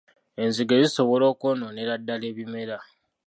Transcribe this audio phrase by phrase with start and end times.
[0.43, 2.77] Enzige zisobola okwonoonera ddala ebimera.